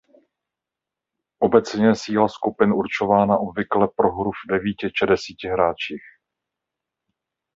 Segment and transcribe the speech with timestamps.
[1.39, 6.03] Obecně je síla skupin určována obvykle pro hru v devíti či desíti hráčích.